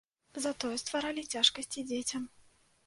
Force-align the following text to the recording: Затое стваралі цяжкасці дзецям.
Затое 0.45 0.71
стваралі 0.83 1.27
цяжкасці 1.37 1.87
дзецям. 1.93 2.29